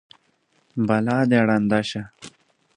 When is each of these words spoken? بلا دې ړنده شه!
بلا 0.87 1.17
دې 1.29 1.39
ړنده 1.47 1.79
شه! 1.89 2.01